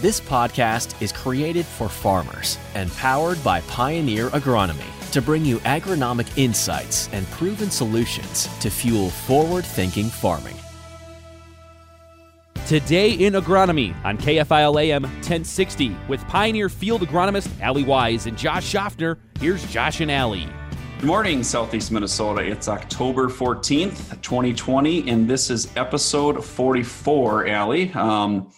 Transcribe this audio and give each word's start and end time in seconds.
This 0.00 0.20
podcast 0.20 1.00
is 1.00 1.12
created 1.12 1.64
for 1.64 1.88
farmers 1.88 2.58
and 2.74 2.90
powered 2.94 3.42
by 3.44 3.60
Pioneer 3.62 4.28
Agronomy 4.30 4.90
to 5.12 5.22
bring 5.22 5.44
you 5.44 5.58
agronomic 5.58 6.36
insights 6.36 7.08
and 7.12 7.24
proven 7.30 7.70
solutions 7.70 8.48
to 8.58 8.70
fuel 8.70 9.10
forward 9.10 9.64
thinking 9.64 10.06
farming. 10.06 10.56
Today 12.66 13.12
in 13.12 13.34
Agronomy 13.34 13.94
on 14.04 14.18
KFIL 14.18 14.82
AM 14.82 15.04
1060 15.04 15.96
with 16.08 16.26
Pioneer 16.26 16.68
Field 16.68 17.02
Agronomist 17.02 17.48
Allie 17.60 17.84
Wise 17.84 18.26
and 18.26 18.36
Josh 18.36 18.66
Schaffner. 18.66 19.16
Here's 19.38 19.64
Josh 19.70 20.00
and 20.00 20.10
Allie. 20.10 20.48
Good 20.98 21.06
morning, 21.06 21.44
Southeast 21.44 21.92
Minnesota. 21.92 22.40
It's 22.40 22.66
October 22.66 23.28
14th, 23.28 24.20
2020, 24.22 25.08
and 25.08 25.30
this 25.30 25.50
is 25.50 25.70
episode 25.76 26.44
44, 26.44 27.46
Allie. 27.46 27.92
Um, 27.92 28.50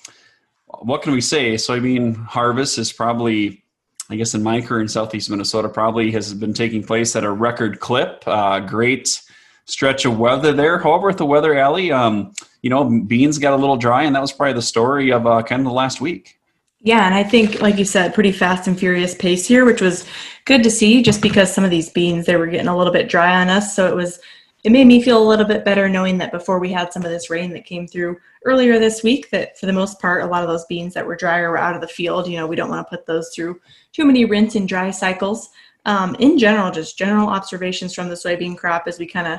what 0.87 1.03
can 1.03 1.13
we 1.13 1.21
say? 1.21 1.55
Soybean 1.55 2.15
harvest 2.27 2.79
is 2.79 2.93
probably, 2.93 3.65
I 4.09 4.15
guess, 4.15 4.35
in 4.35 4.43
my 4.45 4.61
career 4.61 4.81
in 4.81 4.87
Southeast 4.87 5.29
Minnesota, 5.29 5.69
probably 5.69 6.13
has 6.13 6.33
been 6.33 6.55
taking 6.55 6.85
place 6.85 7.17
at 7.17 7.25
a 7.25 7.31
record 7.31 7.81
clip. 7.81 8.23
Uh, 8.25 8.61
great 8.61 9.21
stretch 9.65 10.05
of 10.05 10.17
weather 10.17 10.53
there. 10.53 10.79
However, 10.79 11.09
with 11.09 11.17
the 11.17 11.27
weather, 11.27 11.59
Allie, 11.59 11.91
um, 11.91 12.33
you 12.63 12.71
know, 12.71 12.89
beans 13.01 13.39
got 13.39 13.53
a 13.53 13.57
little 13.57 13.77
dry, 13.77 14.05
and 14.05 14.15
that 14.15 14.23
was 14.23 14.33
probably 14.33 14.53
the 14.53 14.63
story 14.63 15.11
of 15.11 15.27
uh, 15.27 15.43
kind 15.43 15.59
of 15.59 15.67
the 15.67 15.73
last 15.73 16.01
week. 16.01 16.39
Yeah, 16.83 17.05
and 17.05 17.17
I 17.17 17.25
think, 17.25 17.61
like 17.61 17.79
you 17.79 17.85
said, 17.85 18.15
pretty 18.15 18.31
fast 18.31 18.69
and 18.69 18.79
furious 18.79 19.13
pace 19.13 19.45
here, 19.45 19.65
which 19.65 19.81
was 19.81 20.07
good 20.45 20.63
to 20.63 20.71
see. 20.71 21.03
Just 21.03 21.21
because 21.21 21.53
some 21.53 21.65
of 21.65 21.71
these 21.71 21.91
beans 21.91 22.27
they 22.27 22.37
were 22.37 22.47
getting 22.47 22.69
a 22.69 22.77
little 22.77 22.93
bit 22.93 23.09
dry 23.09 23.41
on 23.41 23.49
us, 23.49 23.75
so 23.75 23.89
it 23.89 23.97
was 23.97 24.21
it 24.67 24.73
made 24.73 24.89
me 24.89 25.01
feel 25.01 25.23
a 25.23 25.29
little 25.29 25.45
bit 25.45 25.65
better 25.65 25.89
knowing 25.89 26.19
that 26.19 26.33
before 26.33 26.59
we 26.59 26.73
had 26.73 26.93
some 26.93 27.05
of 27.05 27.11
this 27.13 27.31
rain 27.31 27.53
that 27.53 27.65
came 27.65 27.87
through 27.87 28.19
earlier 28.45 28.81
this 28.81 29.01
week, 29.01 29.31
that 29.31 29.57
for 29.57 29.67
the 29.67 29.73
most 29.73 30.01
part, 30.01 30.25
a 30.25 30.27
lot 30.27 30.43
of 30.43 30.49
those 30.49 30.65
beans 30.65 30.93
that 30.93 31.07
were 31.07 31.15
drier 31.15 31.51
were 31.51 31.57
out 31.57 31.77
of 31.77 31.81
the 31.81 31.87
field. 31.87 32.27
You 32.27 32.39
know, 32.39 32.49
we 32.49 32.57
don't 32.57 32.69
want 32.69 32.85
to 32.85 32.91
put 32.91 33.07
those 33.07 33.33
through 33.33 33.61
too 33.93 34.05
many 34.05 34.25
rinse 34.25 34.57
and 34.57 34.69
dry 34.69 34.91
cycles. 34.91 35.51
Um, 35.85 36.17
in 36.17 36.37
general, 36.37 36.73
just 36.73 36.99
general 36.99 37.29
observations 37.29 37.95
from 37.95 38.09
the 38.09 38.17
soybean 38.17 38.57
crop 38.57 38.89
as 38.89 38.99
we 38.99 39.07
kind 39.07 39.29
of 39.29 39.39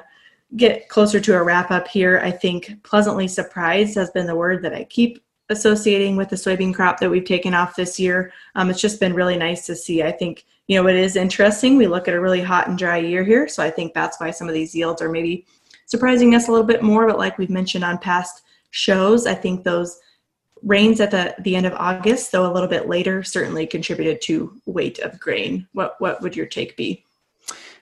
get 0.56 0.88
closer 0.88 1.20
to 1.20 1.36
a 1.36 1.44
wrap 1.44 1.72
up 1.72 1.90
here. 1.90 2.22
I 2.24 2.32
think 2.32 2.82
pleasantly 2.84 3.28
surprised 3.28 3.96
has 3.96 4.10
been 4.12 4.28
the 4.28 4.36
word 4.38 4.64
that 4.64 4.74
I 4.74 4.86
keep 4.86 5.22
associating 5.50 6.16
with 6.16 6.30
the 6.30 6.38
soybean 6.38 6.74
crop 6.74 7.02
that 7.02 7.10
we've 7.10 7.26
taken 7.26 7.54
off 7.54 7.76
this 7.76 8.00
year. 8.00 8.32
Um, 8.56 8.70
it's 8.70 8.80
just 8.80 9.02
been 9.02 9.14
really 9.14 9.36
nice 9.36 9.66
to 9.66 9.76
see. 9.76 10.04
I 10.04 10.14
think, 10.14 10.46
you 10.68 10.76
know, 10.76 10.88
it 10.88 10.96
is 10.96 11.16
interesting. 11.16 11.78
We 11.78 11.88
look 11.88 12.08
at 12.08 12.14
a 12.14 12.20
really 12.20 12.42
hot 12.42 12.68
and 12.68 12.78
dry 12.78 12.98
year 12.98 13.24
here. 13.24 13.48
So 13.48 13.64
I 13.64 13.72
think 13.72 13.94
that's 13.94 14.20
why 14.20 14.32
some 14.32 14.48
of 14.48 14.54
these 14.54 14.76
yields 14.76 15.02
are 15.02 15.10
maybe 15.10 15.46
surprising 15.86 16.36
us 16.36 16.48
a 16.48 16.52
little 16.52 16.68
bit 16.68 16.84
more. 16.84 17.08
But 17.08 17.18
like 17.18 17.38
we've 17.38 17.50
mentioned 17.50 17.84
on 17.84 17.98
past 17.98 18.44
shows, 18.72 19.26
I 19.26 19.34
think 19.34 19.64
those 19.64 20.00
rains 20.64 21.00
at 21.00 21.12
the, 21.12 21.36
the 21.40 21.56
end 21.56 21.66
of 21.66 21.74
August, 21.74 22.32
though 22.32 22.52
a 22.52 22.54
little 22.54 22.68
bit 22.68 22.90
later, 22.90 23.24
certainly 23.24 23.66
contributed 23.66 24.22
to 24.24 24.60
weight 24.66 25.00
of 25.00 25.20
grain. 25.20 25.68
What, 25.72 25.96
what 26.00 26.22
would 26.22 26.36
your 26.36 26.48
take 26.48 26.76
be? 26.76 27.06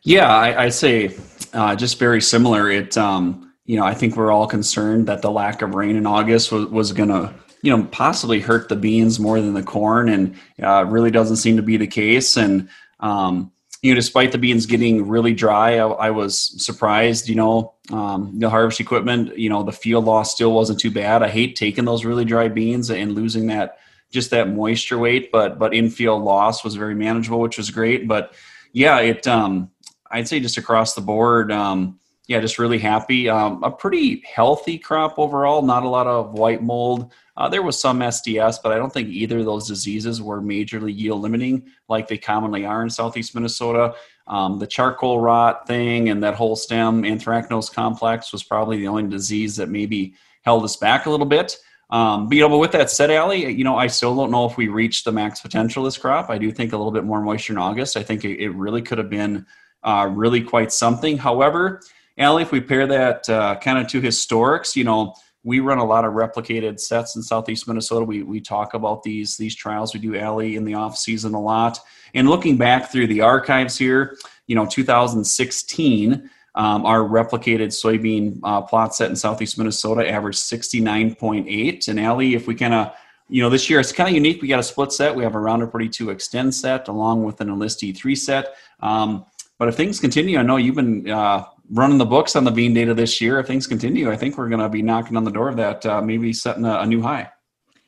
Yeah, 0.03 0.27
I, 0.27 0.66
I 0.66 0.70
say 0.70 1.16
uh, 1.53 1.75
just 1.75 1.97
very 1.97 2.22
similar. 2.22 2.70
It, 2.70 2.95
um, 2.97 3.53
you 3.66 3.77
know, 3.77 3.86
I 3.86 3.95
think 3.95 4.16
we're 4.16 4.31
all 4.31 4.45
concerned 4.45 5.08
that 5.08 5.23
the 5.23 5.31
lack 5.31 5.64
of 5.64 5.73
rain 5.73 5.95
in 5.95 6.05
August 6.05 6.52
was, 6.52 6.67
was 6.67 6.92
going 6.92 7.09
to 7.09 7.33
you 7.66 7.75
know 7.75 7.83
possibly 7.85 8.39
hurt 8.39 8.69
the 8.69 8.75
beans 8.75 9.19
more 9.19 9.41
than 9.41 9.55
the 9.55 9.63
corn, 9.63 10.08
and 10.08 10.35
uh, 10.61 10.85
really 10.85 11.09
doesn't 11.09 11.38
seem 11.38 11.55
to 11.58 11.63
be 11.63 11.77
the 11.77 11.88
case. 11.88 12.38
And 12.38 12.69
um, 12.99 13.52
you 13.81 13.91
know, 13.91 13.95
despite 13.95 14.31
the 14.31 14.38
beans 14.38 14.67
getting 14.67 15.08
really 15.08 15.33
dry, 15.33 15.80
I, 15.80 15.88
I 15.88 16.11
was 16.11 16.63
surprised. 16.63 17.27
You 17.27 17.36
know, 17.36 17.73
um, 17.91 18.38
the 18.38 18.52
harvest 18.52 18.80
equipment, 18.80 19.36
you 19.36 19.49
know, 19.49 19.63
the 19.63 19.71
field 19.71 20.05
loss 20.05 20.31
still 20.31 20.53
wasn't 20.53 20.80
too 20.80 20.91
bad. 20.91 21.23
I 21.23 21.27
hate 21.27 21.55
taking 21.55 21.86
those 21.86 22.05
really 22.05 22.23
dry 22.23 22.49
beans 22.49 22.91
and 22.91 23.13
losing 23.13 23.47
that 23.47 23.80
just 24.11 24.30
that 24.30 24.49
moisture 24.49 24.99
weight, 24.99 25.31
but 25.31 25.58
but 25.58 25.73
infield 25.73 26.21
loss 26.21 26.63
was 26.63 26.75
very 26.75 26.93
manageable, 26.93 27.39
which 27.39 27.58
was 27.58 27.71
great. 27.71 28.08
But 28.08 28.36
yeah, 28.73 28.99
it 28.99 29.25
um, 29.25 29.71
I'd 30.11 30.27
say 30.27 30.39
just 30.39 30.59
across 30.59 30.93
the 30.93 31.02
board. 31.02 31.52
Um, 31.52 31.99
yeah, 32.27 32.39
just 32.39 32.58
really 32.58 32.80
happy. 32.80 33.30
Um, 33.30 33.63
a 33.63 33.69
pretty 33.69 34.23
healthy 34.25 34.77
crop 34.77 35.19
overall. 35.19 35.61
Not 35.61 35.83
a 35.83 35.89
lot 35.89 36.08
of 36.08 36.33
white 36.33 36.63
mold. 36.63 37.11
Uh, 37.37 37.49
there 37.49 37.61
was 37.61 37.80
some 37.80 37.99
SDS, 37.99 38.58
but 38.63 38.71
I 38.71 38.77
don't 38.77 38.91
think 38.91 39.09
either 39.09 39.39
of 39.39 39.45
those 39.45 39.67
diseases 39.67 40.21
were 40.21 40.41
majorly 40.41 40.97
yield 40.97 41.21
limiting 41.21 41.67
like 41.87 42.08
they 42.08 42.17
commonly 42.17 42.65
are 42.65 42.81
in 42.81 42.89
southeast 42.89 43.36
Minnesota. 43.36 43.93
Um, 44.27 44.58
the 44.58 44.65
charcoal 44.65 45.19
rot 45.19 45.67
thing 45.67 46.09
and 46.09 46.23
that 46.23 46.33
whole 46.33 46.55
stem 46.55 47.03
anthracnose 47.03 47.71
complex 47.71 48.31
was 48.31 48.43
probably 48.43 48.77
the 48.77 48.87
only 48.87 49.03
disease 49.03 49.55
that 49.57 49.69
maybe 49.69 50.15
held 50.42 50.63
us 50.63 50.77
back 50.77 51.05
a 51.05 51.09
little 51.11 51.25
bit. 51.27 51.57
Um, 51.92 52.27
but 52.27 52.36
you 52.36 52.42
know, 52.42 52.49
but 52.49 52.57
with 52.57 52.71
that 52.71 52.89
said, 52.89 53.11
Allie, 53.11 53.52
you 53.52 53.63
know, 53.63 53.77
I 53.77 53.86
still 53.87 54.15
don't 54.15 54.31
know 54.31 54.45
if 54.45 54.57
we 54.57 54.67
reached 54.67 55.05
the 55.05 55.11
max 55.11 55.42
potential 55.42 55.83
this 55.83 55.97
crop. 55.97 56.31
I 56.31 56.39
do 56.39 56.52
think 56.52 56.73
a 56.73 56.77
little 56.77 56.92
bit 56.92 57.03
more 57.03 57.21
moisture 57.21 57.53
in 57.53 57.59
August. 57.59 57.97
I 57.97 58.02
think 58.02 58.25
it, 58.25 58.42
it 58.42 58.49
really 58.49 58.81
could 58.81 58.97
have 58.97 59.09
been 59.09 59.45
uh, 59.83 60.09
really 60.11 60.42
quite 60.42 60.71
something. 60.71 61.17
However, 61.17 61.81
Allie, 62.17 62.43
if 62.43 62.52
we 62.52 62.61
pair 62.61 62.87
that 62.87 63.30
uh, 63.30 63.55
kind 63.58 63.77
of 63.77 63.87
to 63.87 64.02
historics, 64.02 64.76
you 64.76 64.83
know, 64.83 65.14
we 65.43 65.59
run 65.59 65.77
a 65.77 65.86
lot 65.86 66.05
of 66.05 66.14
replicated 66.14 66.80
sets 66.80 67.15
in 67.15 67.21
southeast 67.21 67.67
Minnesota. 67.67 68.03
We 68.03 68.23
we 68.23 68.42
talk 68.42 68.73
about 68.73 69.03
these 69.03 69.37
these 69.37 69.55
trials. 69.55 69.93
We 69.93 69.99
do 69.99 70.17
Allie 70.17 70.55
in 70.55 70.65
the 70.65 70.73
off 70.73 70.98
season 70.98 71.33
a 71.33 71.42
lot. 71.42 71.80
And 72.14 72.30
looking 72.30 72.58
back 72.58 72.92
through 72.92 73.08
the 73.08 73.21
archives 73.21 73.77
here, 73.77 74.17
you 74.48 74.55
know, 74.55 74.65
2016, 74.65 76.30
um, 76.55 76.86
our 76.86 76.99
replicated 76.99 77.67
soybean 77.67 78.39
uh, 78.43 78.61
plot 78.61 78.95
set 78.95 79.09
in 79.09 79.15
southeast 79.15 79.58
Minnesota 79.58 80.09
averaged 80.09 80.39
69.8. 80.39 81.87
And 81.89 81.99
Allie, 81.99 82.33
if 82.33 82.48
we 82.48 82.55
kind 82.55 82.73
of 82.73 82.95
you 83.27 83.42
know, 83.42 83.49
this 83.49 83.70
year 83.70 83.80
it's 83.80 83.92
kind 83.92 84.08
of 84.08 84.15
unique. 84.15 84.42
We 84.42 84.48
got 84.48 84.59
a 84.59 84.64
split 84.64 84.92
set. 84.92 85.15
We 85.15 85.23
have 85.23 85.36
a 85.36 85.39
Roundup 85.39 85.73
Ready 85.73 85.89
2 85.89 86.08
Xtend 86.08 86.54
set 86.54 86.87
along 86.87 87.23
with 87.23 87.42
an 87.42 87.49
Enlist 87.49 87.81
E3 87.81 88.17
set. 88.17 88.55
Um, 88.81 89.25
but 89.58 89.67
if 89.67 89.75
things 89.75 89.99
continue, 89.99 90.37
I 90.37 90.43
know 90.43 90.58
you've 90.58 90.75
been 90.75 91.09
uh, 91.09 91.45
running 91.71 91.98
the 91.98 92.05
books 92.05 92.36
on 92.36 92.43
the 92.43 92.52
bean 92.52 92.73
data 92.73 92.93
this 92.93 93.20
year. 93.21 93.39
If 93.39 93.48
things 93.48 93.67
continue, 93.67 94.11
I 94.11 94.15
think 94.15 94.37
we're 94.37 94.49
going 94.49 94.61
to 94.61 94.70
be 94.70 94.81
knocking 94.81 95.17
on 95.17 95.23
the 95.23 95.31
door 95.31 95.49
of 95.49 95.58
that, 95.58 95.86
uh, 95.86 96.02
maybe 96.02 96.33
setting 96.33 96.65
a, 96.65 96.80
a 96.80 96.86
new 96.86 97.02
high. 97.02 97.30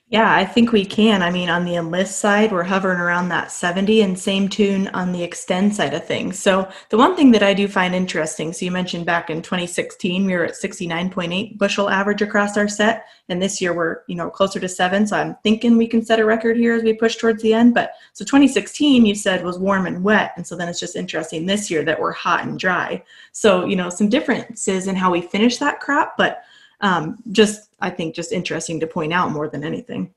Yeah, 0.10 0.34
I 0.34 0.46
think 0.46 0.72
we 0.72 0.86
can. 0.86 1.22
I 1.22 1.30
mean, 1.30 1.50
on 1.50 1.66
the 1.66 1.76
enlist 1.76 2.20
side, 2.20 2.54
we're 2.54 2.64
hovering 2.64 3.02
around 3.02 3.28
that 3.28 3.52
70 3.52 4.04
and 4.04 4.18
same 4.18 4.48
tune 4.48 4.88
on 4.90 5.12
the 5.12 5.20
Xtend 5.20 5.74
side 5.74 5.94
of 5.94 6.06
things. 6.06 6.40
So, 6.40 6.70
the 6.88 6.98
one 6.98 7.18
thing 7.18 7.32
that 7.32 7.44
I 7.44 7.54
do 7.54 7.68
find 7.68 7.94
interesting, 7.94 8.54
so 8.54 8.64
you 8.64 8.72
mentioned 8.72 9.06
back 9.06 9.30
in 9.30 9.42
2016, 9.42 10.26
we 10.26 10.34
were 10.34 10.46
at 10.46 10.54
69.8 10.54 11.58
bushel 11.58 11.90
average 11.90 12.22
across 12.22 12.56
our 12.56 12.70
set, 12.70 13.04
and 13.28 13.42
this 13.42 13.60
year 13.60 13.74
we're, 13.74 14.04
you 14.08 14.16
know, 14.16 14.30
closer 14.30 14.62
to 14.62 14.70
7, 14.70 15.08
so 15.08 15.18
I'm 15.18 15.36
thinking 15.44 15.76
we 15.76 15.88
can 15.88 16.06
set 16.06 16.22
a 16.22 16.26
record 16.26 16.56
here 16.56 16.74
as 16.74 16.84
we 16.84 16.94
push 16.94 17.18
towards 17.18 17.44
the 17.44 17.54
end, 17.54 17.74
but 17.74 17.92
so 18.14 18.24
2016 18.24 19.06
you 19.06 19.14
said 19.14 19.44
was 19.44 19.60
warm 19.60 19.88
and 19.88 20.06
wet, 20.06 20.32
and 20.38 20.48
so 20.48 20.56
then 20.56 20.70
it's 20.70 20.80
just 20.80 20.96
interesting 20.96 21.46
this 21.46 21.70
year 21.70 21.84
that 21.84 22.00
we're 22.00 22.14
hot 22.14 22.46
and 22.46 22.58
dry. 22.58 23.04
So, 23.34 23.66
you 23.66 23.76
know, 23.76 23.90
some 23.90 24.08
differences 24.08 24.88
in 24.88 24.96
how 24.96 25.12
we 25.12 25.20
finish 25.20 25.58
that 25.58 25.82
crop, 25.82 26.16
but 26.18 26.44
um, 26.82 27.18
just 27.32 27.70
I 27.80 27.90
think 27.90 28.16
just 28.16 28.32
interesting 28.32 28.80
to 28.80 28.88
point 28.88 29.14
out 29.14 29.32
more 29.32 29.48
than 29.48 29.64
anything. 29.64 30.14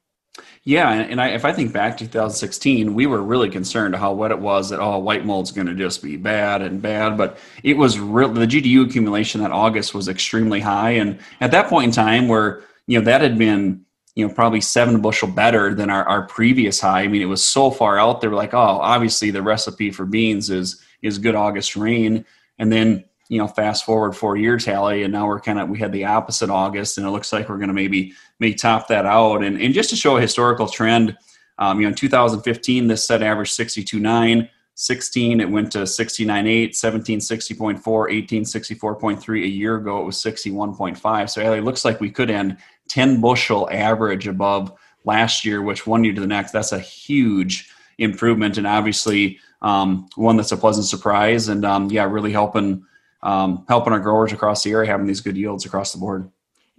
Yeah, 0.62 0.92
and 0.92 1.20
I, 1.20 1.28
if 1.28 1.44
I 1.44 1.52
think 1.52 1.72
back 1.72 1.96
to 1.98 2.04
2016, 2.04 2.94
we 2.94 3.06
were 3.06 3.22
really 3.22 3.50
concerned 3.50 3.96
how 3.96 4.12
wet 4.12 4.30
it 4.30 4.38
was. 4.38 4.68
That 4.68 4.80
oh, 4.80 4.98
white 4.98 5.24
mold's 5.24 5.52
going 5.52 5.66
to 5.66 5.74
just 5.74 6.02
be 6.02 6.16
bad 6.16 6.62
and 6.62 6.80
bad. 6.80 7.16
But 7.16 7.38
it 7.62 7.76
was 7.76 7.98
real. 7.98 8.28
The 8.28 8.46
GDU 8.46 8.86
accumulation 8.86 9.40
that 9.40 9.52
August 9.52 9.94
was 9.94 10.08
extremely 10.08 10.60
high, 10.60 10.90
and 10.90 11.18
at 11.40 11.50
that 11.50 11.68
point 11.68 11.86
in 11.86 11.92
time, 11.92 12.28
where 12.28 12.62
you 12.86 12.98
know 12.98 13.04
that 13.04 13.22
had 13.22 13.38
been 13.38 13.84
you 14.14 14.26
know 14.26 14.32
probably 14.32 14.60
seven 14.60 15.00
bushel 15.00 15.28
better 15.28 15.74
than 15.74 15.90
our, 15.90 16.04
our 16.04 16.26
previous 16.26 16.80
high. 16.80 17.02
I 17.02 17.08
mean, 17.08 17.22
it 17.22 17.26
was 17.26 17.42
so 17.42 17.70
far 17.70 17.98
out 17.98 18.20
there. 18.20 18.30
Like 18.30 18.54
oh, 18.54 18.58
obviously 18.58 19.30
the 19.30 19.42
recipe 19.42 19.90
for 19.90 20.04
beans 20.04 20.50
is 20.50 20.80
is 21.02 21.18
good 21.18 21.34
August 21.34 21.74
rain, 21.74 22.24
and 22.58 22.70
then 22.72 23.04
you 23.30 23.38
know, 23.38 23.46
fast 23.46 23.84
forward 23.84 24.16
four 24.16 24.36
years, 24.36 24.66
Allie, 24.66 25.04
and 25.04 25.12
now 25.12 25.24
we're 25.24 25.38
kind 25.38 25.60
of 25.60 25.68
we 25.68 25.78
had 25.78 25.92
the 25.92 26.04
opposite 26.04 26.50
August, 26.50 26.98
and 26.98 27.06
it 27.06 27.10
looks 27.10 27.32
like 27.32 27.48
we're 27.48 27.58
going 27.58 27.68
to 27.68 27.74
maybe 27.74 28.12
maybe 28.40 28.54
top 28.54 28.88
that 28.88 29.06
out. 29.06 29.44
And 29.44 29.58
and 29.58 29.72
just 29.72 29.88
to 29.90 29.96
show 29.96 30.16
a 30.16 30.20
historical 30.20 30.66
trend, 30.66 31.16
um, 31.56 31.78
you 31.78 31.84
know, 31.84 31.90
in 31.90 31.94
2015 31.94 32.88
this 32.88 33.06
set 33.06 33.22
averaged 33.22 33.56
62.9. 33.56 34.48
16 34.76 35.40
it 35.40 35.50
went 35.50 35.70
to 35.72 35.80
69.8 35.80 36.74
17 36.74 37.18
60.4 37.18 38.12
18 38.12 38.44
64.3 38.44 39.42
a 39.42 39.46
year 39.46 39.76
ago 39.76 40.00
it 40.00 40.06
was 40.06 40.16
61.5 40.16 41.28
so 41.28 41.52
it 41.52 41.64
looks 41.64 41.84
like 41.84 42.00
we 42.00 42.10
could 42.10 42.30
end 42.30 42.56
10 42.88 43.20
bushel 43.20 43.68
average 43.70 44.26
above 44.26 44.72
last 45.04 45.44
year 45.44 45.60
which 45.60 45.86
one 45.86 46.02
year 46.02 46.14
to 46.14 46.20
the 46.20 46.26
next 46.26 46.52
that's 46.52 46.72
a 46.72 46.78
huge 46.78 47.68
improvement 47.98 48.56
and 48.56 48.66
obviously 48.66 49.38
um, 49.60 50.08
one 50.14 50.38
that's 50.38 50.52
a 50.52 50.56
pleasant 50.56 50.86
surprise 50.86 51.48
and 51.48 51.66
um, 51.66 51.90
yeah 51.90 52.04
really 52.04 52.32
helping 52.32 52.82
um, 53.22 53.64
helping 53.68 53.92
our 53.92 54.00
growers 54.00 54.32
across 54.32 54.62
the 54.62 54.72
area 54.72 54.90
having 54.90 55.06
these 55.06 55.20
good 55.20 55.36
yields 55.36 55.64
across 55.64 55.92
the 55.92 55.98
board. 55.98 56.30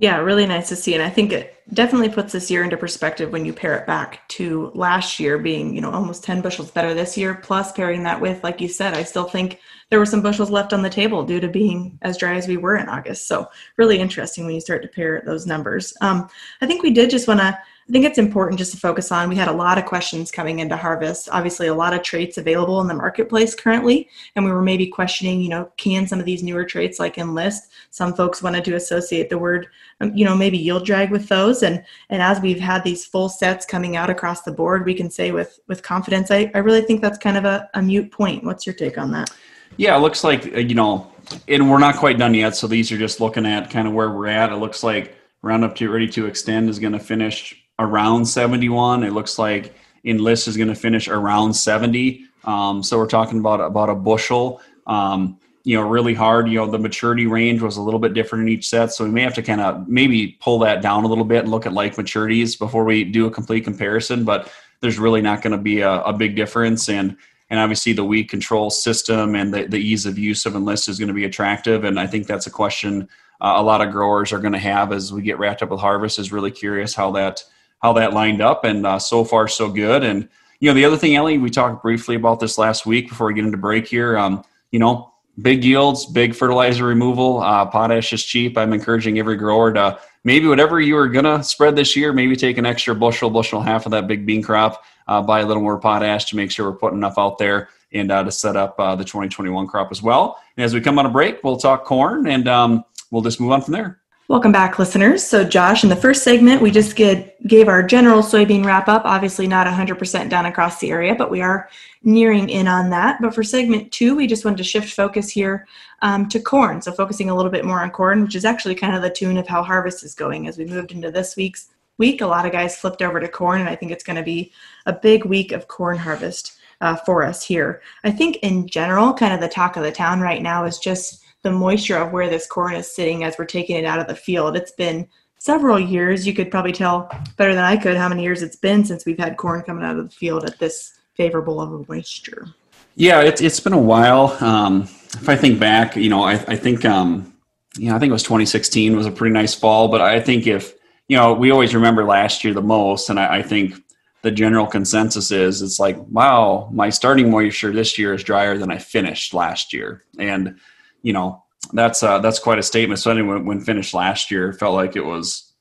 Yeah, 0.01 0.17
really 0.17 0.47
nice 0.47 0.67
to 0.69 0.75
see. 0.75 0.95
And 0.95 1.03
I 1.03 1.11
think 1.11 1.31
it 1.31 1.61
definitely 1.75 2.09
puts 2.09 2.33
this 2.33 2.49
year 2.49 2.63
into 2.63 2.75
perspective 2.75 3.31
when 3.31 3.45
you 3.45 3.53
pair 3.53 3.77
it 3.77 3.85
back 3.85 4.27
to 4.29 4.71
last 4.73 5.19
year 5.19 5.38
being, 5.38 5.75
you 5.75 5.81
know, 5.81 5.91
almost 5.91 6.23
10 6.23 6.41
bushels 6.41 6.71
better 6.71 6.95
this 6.95 7.15
year, 7.15 7.35
plus 7.35 7.71
pairing 7.71 8.01
that 8.01 8.19
with, 8.19 8.43
like 8.43 8.59
you 8.59 8.67
said, 8.67 8.95
I 8.95 9.03
still 9.03 9.25
think 9.25 9.59
there 9.91 9.99
were 9.99 10.07
some 10.07 10.23
bushels 10.23 10.49
left 10.49 10.73
on 10.73 10.81
the 10.81 10.89
table 10.89 11.23
due 11.23 11.39
to 11.39 11.47
being 11.47 11.99
as 12.01 12.17
dry 12.17 12.33
as 12.33 12.47
we 12.47 12.57
were 12.57 12.77
in 12.77 12.89
August. 12.89 13.27
So 13.27 13.47
really 13.77 13.99
interesting 13.99 14.44
when 14.44 14.55
you 14.55 14.61
start 14.61 14.81
to 14.81 14.87
pair 14.87 15.21
those 15.23 15.45
numbers. 15.45 15.94
Um, 16.01 16.27
I 16.61 16.65
think 16.65 16.81
we 16.81 16.89
did 16.89 17.11
just 17.11 17.27
want 17.27 17.41
to 17.41 17.59
I 17.91 17.93
think 17.93 18.05
it's 18.05 18.17
important 18.17 18.57
just 18.57 18.71
to 18.71 18.77
focus 18.77 19.11
on. 19.11 19.27
We 19.27 19.35
had 19.35 19.49
a 19.49 19.51
lot 19.51 19.77
of 19.77 19.83
questions 19.83 20.31
coming 20.31 20.59
into 20.59 20.77
harvest. 20.77 21.27
Obviously, 21.29 21.67
a 21.67 21.73
lot 21.73 21.93
of 21.93 22.03
traits 22.03 22.38
available 22.38 22.79
in 22.79 22.88
the 22.88 22.93
marketplace 22.93 23.53
currently, 23.53 24.07
and 24.38 24.45
we 24.45 24.51
were 24.53 24.61
maybe 24.61 24.88
questioning, 24.88 25.41
you 25.41 25.49
know, 25.49 25.69
can 25.75 26.07
some 26.07 26.17
of 26.17 26.25
these 26.25 26.41
newer 26.41 26.63
traits 26.63 26.99
like 26.99 27.17
enlist? 27.17 27.69
Some 27.89 28.13
folks 28.13 28.41
wanted 28.41 28.63
to 28.63 28.75
associate 28.75 29.29
the 29.29 29.38
word, 29.38 29.67
um, 29.99 30.15
you 30.15 30.23
know, 30.23 30.38
maybe 30.38 30.57
yield 30.57 30.85
drag 30.85 31.11
with 31.11 31.27
those. 31.27 31.63
And 31.63 31.83
and 32.09 32.21
as 32.21 32.39
we've 32.39 32.61
had 32.61 32.85
these 32.85 33.05
full 33.05 33.27
sets 33.27 33.65
coming 33.65 33.97
out 33.97 34.09
across 34.09 34.44
the 34.44 34.53
board, 34.53 34.85
we 34.85 34.94
can 34.94 35.09
say 35.09 35.33
with 35.33 35.59
with 35.67 35.83
confidence, 35.83 36.31
I, 36.31 36.49
I 36.55 36.59
really 36.59 36.83
think 36.83 37.01
that's 37.01 37.17
kind 37.17 37.35
of 37.35 37.44
a, 37.44 37.69
a 37.73 37.81
mute 37.81 38.09
point. 38.09 38.45
What's 38.45 38.65
your 38.65 38.73
take 38.73 38.97
on 38.97 39.11
that? 39.11 39.31
Yeah, 39.75 39.97
it 39.97 39.99
looks 39.99 40.23
like 40.23 40.45
you 40.45 40.75
know, 40.75 41.11
and 41.49 41.69
we're 41.69 41.77
not 41.77 41.97
quite 41.97 42.17
done 42.17 42.35
yet. 42.35 42.55
So 42.55 42.67
these 42.67 42.89
are 42.94 42.97
just 42.97 43.19
looking 43.19 43.45
at 43.45 43.69
kind 43.69 43.85
of 43.85 43.94
where 43.94 44.11
we're 44.11 44.27
at. 44.27 44.49
It 44.49 44.59
looks 44.59 44.81
like 44.81 45.13
Roundup 45.41 45.75
to 45.75 45.91
Ready 45.91 46.07
to 46.07 46.29
Xtend 46.29 46.69
is 46.69 46.79
going 46.79 46.94
to 46.94 46.99
finish 46.99 47.60
around 47.81 48.25
71. 48.25 49.04
It 49.04 49.12
looks 49.12 49.38
like 49.38 49.74
Enlist 50.06 50.48
is 50.48 50.56
going 50.56 50.69
to 50.69 50.75
finish 50.75 51.07
around 51.07 51.54
70. 51.54 52.25
Um, 52.44 52.83
so 52.83 52.98
we're 52.98 53.07
talking 53.07 53.39
about 53.39 53.60
about 53.60 53.89
a 53.89 53.95
bushel. 53.95 54.62
Um, 54.88 55.39
you 55.63 55.75
know, 55.75 55.88
really 55.88 56.13
hard. 56.13 56.50
You 56.50 56.57
know, 56.57 56.72
the 56.72 56.80
maturity 56.80 57.28
range 57.28 57.62
was 57.62 57.78
a 57.78 57.81
little 57.81 58.00
bit 58.00 58.13
different 58.13 58.48
in 58.48 58.54
each 58.54 58.68
set, 58.68 58.92
so 58.92 59.04
we 59.04 59.12
may 59.12 59.22
have 59.22 59.36
to 59.36 59.44
kind 59.44 59.62
of 59.62 59.88
maybe 59.88 60.39
pull 60.42 60.57
that 60.60 60.81
down 60.81 61.04
a 61.04 61.07
little 61.07 61.24
bit 61.24 61.44
and 61.44 61.51
look 61.51 61.68
at 61.68 61.74
like 61.74 61.95
maturities 61.95 62.57
before 62.57 62.83
we 62.83 63.04
do 63.04 63.28
a 63.28 63.31
complete 63.31 63.63
comparison. 63.63 64.24
But 64.24 64.51
there's 64.80 64.98
really 64.98 65.22
not 65.22 65.44
going 65.44 65.51
to 65.51 65.62
be 65.62 65.81
a, 65.81 66.01
a 66.01 66.13
big 66.13 66.36
difference, 66.36 66.89
and 66.89 67.16
and 67.50 67.60
obviously 67.60 67.94
the 67.94 68.04
weed 68.04 68.25
control 68.25 68.69
system 68.69 69.36
and 69.36 69.54
the, 69.54 69.68
the 69.68 69.78
ease 69.78 70.06
of 70.06 70.18
use 70.18 70.45
of 70.45 70.56
enlist 70.56 70.88
is 70.88 70.98
going 70.98 71.10
to 71.10 71.13
be 71.13 71.25
attractive. 71.25 71.83
And 71.83 72.00
I 72.00 72.07
think 72.07 72.25
that's 72.25 72.48
a 72.48 72.51
question 72.51 73.07
uh, 73.42 73.54
a 73.57 73.63
lot 73.63 73.81
of 73.81 73.92
growers 73.92 74.31
are 74.31 74.39
going 74.39 74.54
to 74.54 74.60
have 74.60 74.94
as 74.94 75.12
we 75.12 75.22
get 75.22 75.39
wrapped 75.39 75.62
up 75.62 75.69
with 75.69 75.80
harvest. 75.80 76.18
Is 76.18 76.31
really 76.31 76.51
curious 76.51 76.94
how 76.94 77.12
that 77.12 77.44
how 77.81 77.94
that 77.94 78.13
lined 78.13 78.42
up, 78.42 78.63
and 78.63 78.86
uh, 78.86 79.00
so 79.00 79.24
far 79.24 79.48
so 79.48 79.69
good. 79.69 80.04
And 80.04 80.30
you 80.60 80.69
know, 80.69 80.74
the 80.74 80.86
other 80.86 80.98
thing, 80.98 81.16
Allie, 81.16 81.38
we 81.38 81.50
talked 81.50 81.81
briefly 81.81 82.16
about 82.16 82.39
this 82.39 82.57
last 82.57 82.86
week 82.86 83.10
before 83.10 83.28
we 83.28 83.33
get 83.33 83.45
into 83.45 83.57
break 83.57 83.88
here. 83.88 84.18
Um, 84.18 84.44
you 84.72 84.80
know, 84.80 85.12
big 85.42 85.63
yields, 85.63 86.06
big 86.06 86.36
fertilizer 86.36 86.86
removal. 86.86 87.42
Uh, 87.42 87.66
potash 87.66 88.13
is 88.13 88.24
cheap. 88.24 88.57
I'm 88.57 88.74
encouraging 88.74 89.18
every 89.19 89.38
grower 89.38 89.74
to 89.74 90.00
maybe 90.24 90.48
whatever 90.48 90.80
you 90.80 90.98
are 90.98 91.07
gonna 91.07 91.44
spread 91.44 91.75
this 91.75 91.95
year, 91.95 92.13
maybe 92.13 92.36
take 92.36 92.57
an 92.57 92.66
extra 92.66 92.94
bushel, 92.94 93.30
bushel 93.30 93.62
half 93.62 93.86
of 93.86 93.92
that 93.92 94.07
big 94.07 94.25
bean 94.25 94.42
crop, 94.42 94.83
uh, 95.07 95.22
buy 95.22 95.39
a 95.39 95.45
little 95.45 95.63
more 95.63 95.80
potash 95.80 96.25
to 96.25 96.36
make 96.36 96.51
sure 96.51 96.69
we're 96.69 96.78
putting 96.78 97.00
enough 97.00 97.18
out 97.18 97.38
there 97.38 97.69
and 97.94 98.12
uh, 98.12 98.24
to 98.24 98.31
set 98.31 98.56
up 98.56 98.75
uh, 98.80 98.95
the 98.95 99.04
2021 99.04 99.68
crop 99.68 99.89
as 99.92 100.01
well. 100.01 100.42
And 100.57 100.63
as 100.63 100.74
we 100.74 100.81
come 100.81 101.00
on 101.00 101.06
a 101.06 101.10
break, 101.10 101.44
we'll 101.44 101.57
talk 101.57 101.86
corn 101.86 102.28
and 102.28 102.48
um, 102.48 102.86
we'll 103.10 103.22
just 103.22 103.39
move 103.39 103.51
on 103.51 103.62
from 103.62 103.74
there. 103.74 104.00
Welcome 104.31 104.54
back, 104.54 104.80
listeners. 104.80 105.28
So, 105.28 105.44
Josh, 105.44 105.83
in 105.83 105.89
the 105.89 105.95
first 105.98 106.24
segment, 106.24 106.62
we 106.62 106.72
just 106.72 106.95
get, 106.95 107.45
gave 107.48 107.68
our 107.68 107.83
general 107.83 108.22
soybean 108.22 108.63
wrap 108.63 108.88
up. 108.88 109.01
Obviously, 109.04 109.45
not 109.45 109.68
100% 109.68 110.30
down 110.30 110.45
across 110.45 110.80
the 110.80 110.89
area, 110.89 111.13
but 111.13 111.30
we 111.30 111.42
are 111.42 111.68
nearing 112.04 112.48
in 112.48 112.66
on 112.66 112.89
that. 112.92 113.22
But 113.22 113.36
for 113.36 113.44
segment 113.44 113.92
two, 113.92 114.16
we 114.16 114.28
just 114.28 114.45
wanted 114.45 114.60
to 114.60 114.63
shift 114.63 114.94
focus 114.94 115.30
here 115.30 115.68
um, 116.01 116.30
to 116.30 116.39
corn. 116.39 116.81
So, 116.81 116.94
focusing 116.94 117.30
a 117.30 117.36
little 117.36 117.51
bit 117.51 117.66
more 117.66 117.81
on 117.81 117.92
corn, 117.92 118.24
which 118.24 118.36
is 118.36 118.45
actually 118.45 118.75
kind 118.75 118.95
of 118.95 119.01
the 119.01 119.10
tune 119.10 119.36
of 119.36 119.50
how 119.50 119.63
harvest 119.63 120.01
is 120.01 120.16
going 120.16 120.48
as 120.48 120.57
we 120.57 120.63
moved 120.63 120.94
into 120.94 121.12
this 121.12 121.36
week's 121.36 121.68
week. 121.98 122.22
A 122.22 122.25
lot 122.25 122.45
of 122.45 122.54
guys 122.54 122.78
flipped 122.78 123.01
over 123.01 123.19
to 123.19 123.28
corn, 123.28 123.60
and 123.60 123.69
I 123.69 123.75
think 123.75 123.92
it's 123.92 124.06
going 124.06 124.16
to 124.16 124.24
be 124.24 124.54
a 124.86 124.94
big 124.94 125.25
week 125.25 125.51
of 125.51 125.68
corn 125.68 125.98
harvest 125.98 126.57
uh, 126.80 126.95
for 126.95 127.25
us 127.25 127.44
here. 127.44 127.81
I 128.06 128.12
think 128.12 128.38
in 128.38 128.66
general, 128.69 129.13
kind 129.13 129.33
of 129.33 129.42
the 129.42 129.50
talk 129.50 129.75
of 129.75 129.83
the 129.83 129.92
town 129.92 130.22
right 130.22 130.42
now 130.42 130.63
is 130.63 130.80
just 130.80 131.20
the 131.43 131.51
moisture 131.51 131.97
of 131.97 132.11
where 132.11 132.29
this 132.29 132.47
corn 132.47 132.75
is 132.75 132.93
sitting 132.93 133.23
as 133.23 133.38
we're 133.38 133.45
taking 133.45 133.77
it 133.77 133.85
out 133.85 133.99
of 133.99 134.07
the 134.07 134.15
field. 134.15 134.55
It's 134.55 134.71
been 134.71 135.07
several 135.39 135.79
years. 135.79 136.27
You 136.27 136.33
could 136.33 136.51
probably 136.51 136.71
tell 136.71 137.09
better 137.38 137.55
than 137.55 137.63
I 137.63 137.77
could 137.77 137.97
how 137.97 138.09
many 138.09 138.23
years 138.23 138.43
it's 138.43 138.55
been 138.55 138.85
since 138.85 139.05
we've 139.05 139.17
had 139.17 139.38
corn 139.38 139.63
coming 139.63 139.83
out 139.83 139.97
of 139.97 140.09
the 140.09 140.15
field 140.15 140.45
at 140.45 140.59
this 140.59 140.99
favorable 141.15 141.59
of 141.59 141.73
a 141.73 141.85
moisture. 141.91 142.47
Yeah, 142.95 143.21
it's 143.21 143.41
it's 143.41 143.59
been 143.59 143.73
a 143.73 143.81
while. 143.81 144.38
Um, 144.43 144.83
if 144.83 145.27
I 145.29 145.35
think 145.35 145.59
back, 145.59 145.95
you 145.95 146.09
know, 146.09 146.23
I, 146.23 146.33
I 146.33 146.55
think 146.55 146.85
um, 146.85 147.33
you 147.77 147.89
know, 147.89 147.95
I 147.95 147.99
think 147.99 148.09
it 148.09 148.13
was 148.13 148.23
2016 148.23 148.95
was 148.95 149.05
a 149.05 149.11
pretty 149.11 149.33
nice 149.33 149.55
fall. 149.55 149.87
But 149.87 150.01
I 150.01 150.19
think 150.19 150.45
if 150.45 150.75
you 151.07 151.17
know, 151.17 151.33
we 151.33 151.51
always 151.51 151.73
remember 151.73 152.05
last 152.05 152.44
year 152.44 152.53
the 152.53 152.61
most, 152.61 153.09
and 153.09 153.19
I, 153.19 153.37
I 153.37 153.41
think 153.41 153.75
the 154.21 154.31
general 154.31 154.67
consensus 154.67 155.31
is 155.31 155.61
it's 155.61 155.79
like, 155.79 155.97
wow, 156.07 156.69
my 156.71 156.89
starting 156.89 157.31
moisture 157.31 157.71
this 157.71 157.97
year 157.97 158.13
is 158.13 158.23
drier 158.23 158.57
than 158.57 158.71
I 158.71 158.77
finished 158.77 159.33
last 159.33 159.73
year, 159.73 160.03
and 160.19 160.59
you 161.01 161.13
know 161.13 161.44
that's 161.74 162.03
uh, 162.03 162.19
that's 162.19 162.39
quite 162.39 162.59
a 162.59 162.63
statement. 162.63 163.00
So 163.00 163.13
when, 163.13 163.45
when 163.45 163.62
finished 163.62 163.94
last 163.94 164.31
year, 164.31 164.53
felt 164.53 164.75
like 164.75 164.95
it 164.95 165.06
was 165.06 165.53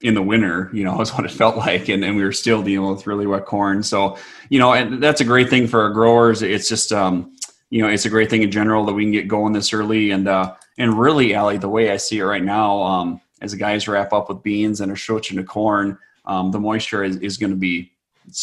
in 0.00 0.14
the 0.14 0.22
winter. 0.22 0.70
You 0.72 0.84
know, 0.84 1.00
is 1.00 1.10
what 1.10 1.24
it 1.24 1.30
felt 1.30 1.56
like, 1.56 1.88
and, 1.88 2.04
and 2.04 2.16
we 2.16 2.24
were 2.24 2.32
still 2.32 2.62
dealing 2.62 2.90
with 2.90 3.06
really 3.06 3.26
wet 3.26 3.46
corn. 3.46 3.82
So 3.82 4.16
you 4.48 4.58
know, 4.58 4.72
and 4.72 5.02
that's 5.02 5.20
a 5.20 5.24
great 5.24 5.50
thing 5.50 5.66
for 5.66 5.82
our 5.82 5.90
growers. 5.90 6.42
It's 6.42 6.68
just 6.68 6.92
um, 6.92 7.34
you 7.70 7.82
know, 7.82 7.88
it's 7.88 8.06
a 8.06 8.10
great 8.10 8.30
thing 8.30 8.42
in 8.42 8.50
general 8.50 8.84
that 8.86 8.94
we 8.94 9.04
can 9.04 9.12
get 9.12 9.28
going 9.28 9.52
this 9.52 9.72
early, 9.72 10.10
and 10.10 10.28
uh, 10.28 10.54
and 10.78 10.98
really, 10.98 11.34
Allie, 11.34 11.58
the 11.58 11.68
way 11.68 11.90
I 11.90 11.96
see 11.96 12.18
it 12.18 12.24
right 12.24 12.42
now, 12.42 12.80
um, 12.82 13.20
as 13.42 13.52
the 13.52 13.58
guys 13.58 13.88
wrap 13.88 14.12
up 14.12 14.28
with 14.28 14.42
beans 14.42 14.80
and 14.80 14.90
are 14.90 14.96
switching 14.96 15.36
to 15.36 15.44
corn, 15.44 15.98
um, 16.24 16.50
the 16.50 16.60
moisture 16.60 17.04
is, 17.04 17.16
is 17.16 17.36
going 17.36 17.50
to 17.50 17.56
be 17.56 17.92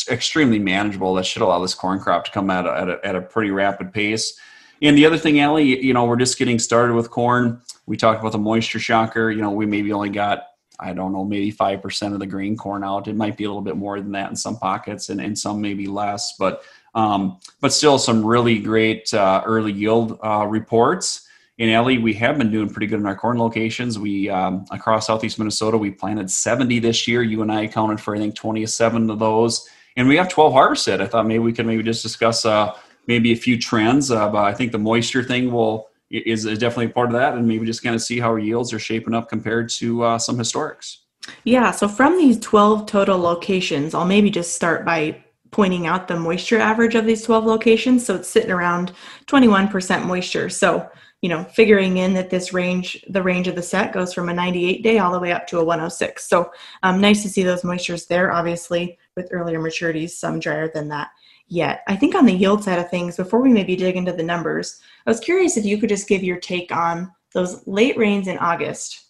extremely 0.10 0.60
manageable. 0.60 1.14
That 1.14 1.26
should 1.26 1.42
allow 1.42 1.60
this 1.60 1.76
corn 1.76 2.00
crop 2.00 2.26
to 2.26 2.32
come 2.32 2.50
a, 2.50 2.60
at 2.60 2.90
a, 2.90 3.00
at 3.04 3.16
a 3.16 3.22
pretty 3.22 3.52
rapid 3.52 3.94
pace. 3.94 4.38
And 4.82 4.98
the 4.98 5.06
other 5.06 5.18
thing, 5.18 5.40
Allie, 5.40 5.84
you 5.84 5.94
know, 5.94 6.06
we're 6.06 6.18
just 6.18 6.38
getting 6.38 6.60
started 6.60 6.94
with 6.94 7.10
corn. 7.10 7.62
We 7.86 7.98
talked 7.98 8.20
about 8.20 8.32
the 8.32 8.38
moisture 8.38 8.80
shocker. 8.80 9.32
You 9.32 9.42
know, 9.42 9.52
we 9.52 9.66
maybe 9.66 9.92
only 9.94 10.10
got, 10.10 10.48
I 10.80 10.94
don't 10.94 11.14
know, 11.14 11.24
maybe 11.24 11.52
5% 11.52 12.14
of 12.14 12.20
the 12.20 12.28
green 12.28 12.58
corn 12.58 12.84
out. 12.84 13.08
It 13.08 13.16
might 13.16 13.38
be 13.38 13.46
a 13.46 13.48
little 13.48 13.62
bit 13.62 13.78
more 13.78 14.00
than 14.00 14.12
that 14.12 14.30
in 14.30 14.36
some 14.36 14.58
pockets 14.58 15.10
and, 15.10 15.22
and 15.22 15.38
some 15.38 15.62
maybe 15.62 15.88
less, 15.88 16.36
but, 16.38 16.64
um, 16.94 17.40
but 17.62 17.74
still 17.74 17.98
some 17.98 18.26
really 18.26 18.60
great 18.60 19.14
uh, 19.14 19.42
early 19.46 19.72
yield 19.72 20.20
uh, 20.24 20.46
reports. 20.46 21.28
In 21.58 21.70
Allie, 21.70 22.00
we 22.00 22.14
have 22.16 22.38
been 22.38 22.52
doing 22.52 22.70
pretty 22.70 22.88
good 22.88 23.00
in 23.00 23.06
our 23.06 23.16
corn 23.16 23.38
locations. 23.38 23.98
We, 23.98 24.30
um, 24.30 24.66
across 24.72 25.08
Southeast 25.08 25.40
Minnesota, 25.40 25.78
we 25.78 25.90
planted 25.90 26.30
70 26.30 26.80
this 26.80 27.08
year. 27.08 27.24
You 27.24 27.42
and 27.42 27.52
I 27.52 27.62
accounted 27.62 28.02
for, 28.02 28.14
I 28.14 28.20
think, 28.20 28.36
27 28.36 29.10
of 29.10 29.20
those. 29.20 29.70
And 29.96 30.10
we 30.10 30.18
have 30.18 30.28
12 30.28 30.52
harvested. 30.52 31.00
I 31.00 31.08
thought 31.08 31.26
maybe 31.26 31.40
we 31.40 31.54
could 31.54 31.66
maybe 31.66 31.82
just 31.82 32.04
discuss 32.04 32.46
uh, 32.46 32.76
maybe 33.08 33.32
a 33.32 33.36
few 33.36 33.58
trends. 33.60 34.12
Uh, 34.12 34.30
but 34.30 34.44
I 34.44 34.54
think 34.54 34.72
the 34.72 34.80
moisture 34.80 35.24
thing 35.24 35.52
will 35.52 35.90
is, 36.10 36.46
is 36.46 36.60
definitely 36.60 36.90
part 36.90 37.08
of 37.08 37.14
that, 37.14 37.34
and 37.34 37.48
maybe 37.48 37.66
just 37.66 37.84
kind 37.84 37.96
of 37.96 38.02
see 38.02 38.20
how 38.20 38.30
our 38.30 38.40
yields 38.40 38.74
are 38.74 38.80
shaping 38.80 39.14
up 39.14 39.30
compared 39.30 39.70
to 39.70 40.04
uh, 40.04 40.18
some 40.18 40.38
historics. 40.38 40.98
Yeah. 41.44 41.72
So 41.72 41.88
from 41.88 42.18
these 42.18 42.40
12 42.40 42.86
total 42.86 43.18
locations, 43.18 43.94
I'll 43.94 44.06
maybe 44.06 44.30
just 44.30 44.56
start 44.56 44.86
by 44.86 45.24
pointing 45.52 45.88
out 45.88 46.08
the 46.08 46.20
moisture 46.20 46.60
average 46.60 46.96
of 46.96 47.06
these 47.06 47.24
12 47.24 47.46
locations. 47.46 48.06
So 48.06 48.16
it's 48.16 48.28
sitting 48.28 48.52
around 48.52 48.92
21% 49.28 50.06
moisture. 50.06 50.50
So 50.50 50.90
you 51.26 51.30
know, 51.30 51.44
figuring 51.46 51.98
in 51.98 52.14
that 52.14 52.30
this 52.30 52.54
range, 52.54 53.04
the 53.10 53.24
range 53.24 53.48
of 53.48 53.56
the 53.56 53.62
set 53.64 53.92
goes 53.92 54.14
from 54.14 54.30
a 54.30 54.34
98 54.34 54.84
day 54.84 55.00
all 55.00 55.12
the 55.12 55.20
way 55.20 55.32
up 55.32 55.48
to 55.48 55.58
a 55.58 55.64
106. 55.64 56.24
So 56.24 56.52
um, 56.84 57.02
nice 57.02 57.24
to 57.24 57.30
see 57.30 57.42
those 57.42 57.64
moistures 57.64 58.08
there. 58.08 58.32
Obviously, 58.32 59.00
with 59.16 59.30
earlier 59.32 59.60
maturities, 59.60 60.12
some 60.12 60.40
drier 60.40 60.70
than 60.74 60.88
that 60.90 61.10
yet. 61.48 61.84
I 61.88 61.96
think 61.96 62.16
on 62.16 62.26
the 62.26 62.34
yield 62.34 62.64
side 62.64 62.80
of 62.80 62.90
things, 62.90 63.18
before 63.18 63.42
we 63.42 63.50
maybe 63.50 63.76
dig 63.76 63.96
into 63.96 64.14
the 64.14 64.24
numbers, 64.24 64.82
I 65.06 65.10
was 65.10 65.20
curious 65.20 65.58
if 65.58 65.66
you 65.66 65.78
could 65.78 65.90
just 65.90 66.08
give 66.08 66.24
your 66.24 66.38
take 66.38 66.72
on 66.72 67.12
those 67.34 67.66
late 67.68 67.98
rains 67.98 68.28
in 68.28 68.38
August. 68.38 69.06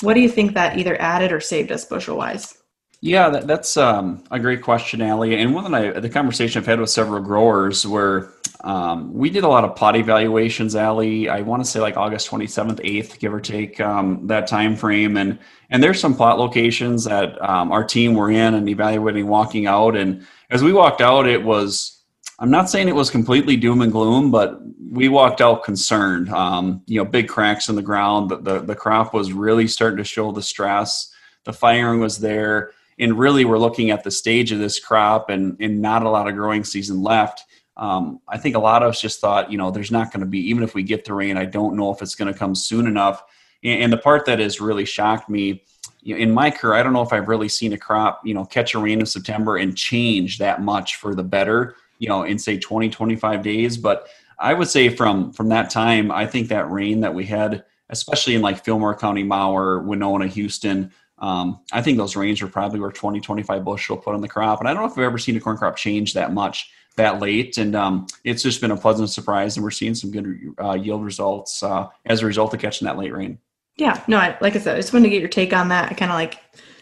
What 0.00 0.14
do 0.14 0.20
you 0.20 0.28
think 0.28 0.54
that 0.54 0.78
either 0.78 1.00
added 1.00 1.32
or 1.32 1.40
saved 1.40 1.70
us 1.70 1.84
bushel 1.84 2.16
wise? 2.16 2.58
Yeah, 3.00 3.30
that, 3.30 3.46
that's 3.46 3.76
um, 3.76 4.22
a 4.30 4.38
great 4.38 4.62
question, 4.62 5.02
Allie. 5.02 5.36
And 5.36 5.54
one 5.54 5.70
that 5.70 5.96
I, 5.96 6.00
the 6.00 6.08
conversation 6.08 6.60
I've 6.60 6.66
had 6.66 6.80
with 6.80 6.90
several 6.90 7.20
growers 7.20 7.86
where 7.86 8.32
um, 8.62 9.12
we 9.12 9.28
did 9.28 9.42
a 9.42 9.48
lot 9.48 9.64
of 9.64 9.74
plot 9.74 9.96
evaluations, 9.96 10.76
Allie. 10.76 11.28
I 11.28 11.40
want 11.40 11.64
to 11.64 11.68
say 11.68 11.80
like 11.80 11.96
August 11.96 12.30
27th, 12.30 12.80
8th, 12.80 13.18
give 13.18 13.34
or 13.34 13.40
take 13.40 13.80
um, 13.80 14.26
that 14.28 14.46
time 14.46 14.76
frame. 14.76 15.16
And 15.16 15.38
and 15.70 15.82
there's 15.82 15.98
some 15.98 16.14
plot 16.14 16.38
locations 16.38 17.04
that 17.04 17.40
um, 17.42 17.72
our 17.72 17.82
team 17.82 18.14
were 18.14 18.30
in 18.30 18.54
and 18.54 18.68
evaluating 18.68 19.26
walking 19.26 19.66
out. 19.66 19.96
And 19.96 20.24
as 20.50 20.62
we 20.62 20.72
walked 20.72 21.00
out, 21.00 21.26
it 21.26 21.42
was 21.42 22.02
I'm 22.38 22.50
not 22.50 22.70
saying 22.70 22.88
it 22.88 22.94
was 22.94 23.10
completely 23.10 23.56
doom 23.56 23.82
and 23.82 23.92
gloom, 23.92 24.30
but 24.30 24.60
we 24.90 25.08
walked 25.08 25.40
out 25.40 25.64
concerned. 25.64 26.28
Um, 26.30 26.82
you 26.86 26.98
know, 26.98 27.04
big 27.04 27.28
cracks 27.28 27.68
in 27.68 27.76
the 27.76 27.82
ground. 27.82 28.30
The, 28.30 28.36
the, 28.36 28.58
the 28.60 28.74
crop 28.74 29.14
was 29.14 29.32
really 29.32 29.66
starting 29.66 29.98
to 29.98 30.04
show 30.04 30.32
the 30.32 30.42
stress. 30.42 31.12
The 31.44 31.52
firing 31.52 32.00
was 32.00 32.18
there, 32.18 32.72
and 32.98 33.18
really, 33.18 33.44
we're 33.44 33.58
looking 33.58 33.90
at 33.90 34.04
the 34.04 34.10
stage 34.10 34.52
of 34.52 34.60
this 34.60 34.78
crop, 34.78 35.30
and 35.30 35.56
and 35.60 35.80
not 35.82 36.04
a 36.04 36.10
lot 36.10 36.28
of 36.28 36.34
growing 36.34 36.62
season 36.62 37.02
left. 37.02 37.44
Um, 37.76 38.20
I 38.28 38.38
think 38.38 38.54
a 38.54 38.60
lot 38.60 38.82
of 38.82 38.90
us 38.90 39.00
just 39.00 39.20
thought, 39.20 39.50
you 39.50 39.58
know, 39.58 39.70
there's 39.70 39.90
not 39.90 40.12
going 40.12 40.20
to 40.20 40.26
be 40.26 40.38
even 40.50 40.62
if 40.62 40.74
we 40.74 40.82
get 40.82 41.04
the 41.04 41.14
rain, 41.14 41.36
I 41.36 41.46
don't 41.46 41.76
know 41.76 41.92
if 41.92 42.02
it's 42.02 42.14
going 42.14 42.32
to 42.32 42.38
come 42.38 42.54
soon 42.54 42.86
enough. 42.86 43.22
And, 43.64 43.84
and 43.84 43.92
the 43.92 43.98
part 43.98 44.26
that 44.26 44.38
has 44.38 44.60
really 44.60 44.84
shocked 44.84 45.28
me 45.28 45.64
you 46.02 46.14
know, 46.14 46.20
in 46.20 46.32
my 46.32 46.50
career, 46.50 46.74
I 46.74 46.82
don't 46.82 46.92
know 46.92 47.02
if 47.02 47.12
I've 47.12 47.28
really 47.28 47.48
seen 47.48 47.72
a 47.72 47.78
crop, 47.78 48.20
you 48.24 48.34
know, 48.34 48.44
catch 48.44 48.74
a 48.74 48.78
rain 48.78 49.00
in 49.00 49.06
September 49.06 49.56
and 49.56 49.76
change 49.76 50.38
that 50.38 50.60
much 50.60 50.96
for 50.96 51.14
the 51.14 51.22
better, 51.22 51.76
you 51.98 52.08
know, 52.08 52.24
in 52.24 52.38
say 52.38 52.58
20, 52.58 52.90
25 52.90 53.42
days. 53.42 53.76
But 53.76 54.08
I 54.38 54.54
would 54.54 54.68
say 54.68 54.88
from 54.88 55.32
from 55.32 55.48
that 55.50 55.70
time, 55.70 56.10
I 56.10 56.26
think 56.26 56.48
that 56.48 56.70
rain 56.70 57.00
that 57.00 57.14
we 57.14 57.24
had, 57.24 57.64
especially 57.88 58.34
in 58.34 58.42
like 58.42 58.64
Fillmore 58.64 58.96
County, 58.96 59.22
Mower, 59.22 59.78
Winona, 59.80 60.26
Houston, 60.26 60.92
um, 61.18 61.60
I 61.72 61.82
think 61.82 61.98
those 61.98 62.16
rains 62.16 62.42
were 62.42 62.48
probably 62.48 62.80
where 62.80 62.90
20, 62.90 63.20
25 63.20 63.64
bushel 63.64 63.96
put 63.96 64.14
on 64.14 64.20
the 64.20 64.28
crop. 64.28 64.58
And 64.58 64.68
I 64.68 64.74
don't 64.74 64.82
know 64.82 64.90
if 64.90 64.98
I've 64.98 65.04
ever 65.04 65.18
seen 65.18 65.36
a 65.36 65.40
corn 65.40 65.56
crop 65.56 65.76
change 65.76 66.14
that 66.14 66.32
much 66.34 66.72
that 66.96 67.20
late. 67.20 67.58
And 67.58 67.74
um, 67.74 68.06
it's 68.24 68.42
just 68.42 68.60
been 68.60 68.70
a 68.70 68.76
pleasant 68.76 69.10
surprise. 69.10 69.56
And 69.56 69.64
we're 69.64 69.70
seeing 69.70 69.94
some 69.94 70.10
good 70.10 70.54
uh, 70.60 70.74
yield 70.74 71.04
results 71.04 71.62
uh, 71.62 71.88
as 72.06 72.22
a 72.22 72.26
result 72.26 72.54
of 72.54 72.60
catching 72.60 72.86
that 72.86 72.98
late 72.98 73.12
rain. 73.12 73.38
Yeah, 73.76 74.02
no, 74.06 74.18
I, 74.18 74.36
like 74.40 74.54
I 74.54 74.58
said, 74.58 74.76
I 74.76 74.80
just 74.80 74.92
wanted 74.92 75.06
to 75.06 75.10
get 75.10 75.20
your 75.20 75.30
take 75.30 75.52
on 75.52 75.68
that. 75.68 75.90
I 75.90 75.94
kind 75.94 76.10
of 76.10 76.16
like 76.16 76.38